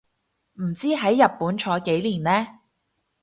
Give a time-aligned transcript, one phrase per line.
[0.53, 2.57] 唔知喺日本坐幾年呢